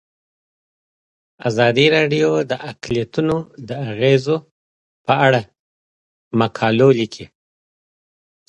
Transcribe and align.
ازادي 1.49 1.85
راډیو 1.95 2.29
د 2.51 2.53
اقلیتونه 2.71 3.35
د 3.67 3.69
اغیزو 3.91 4.37
په 5.05 5.13
اړه 5.25 5.41
مقالو 6.39 6.89
لیکلي. 6.99 7.27